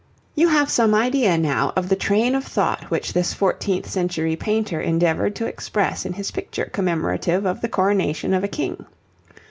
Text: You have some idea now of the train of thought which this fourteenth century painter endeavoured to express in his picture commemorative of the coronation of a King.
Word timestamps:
You 0.33 0.47
have 0.47 0.67
some 0.71 0.95
idea 0.95 1.37
now 1.37 1.73
of 1.75 1.87
the 1.87 1.95
train 1.95 2.33
of 2.33 2.43
thought 2.43 2.85
which 2.89 3.13
this 3.13 3.35
fourteenth 3.35 3.87
century 3.87 4.35
painter 4.35 4.81
endeavoured 4.81 5.35
to 5.35 5.45
express 5.45 6.07
in 6.07 6.13
his 6.13 6.31
picture 6.31 6.65
commemorative 6.65 7.45
of 7.45 7.61
the 7.61 7.69
coronation 7.69 8.33
of 8.33 8.43
a 8.43 8.47
King. 8.47 8.87